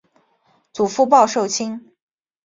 [0.73, 1.93] 祖父鲍受卿。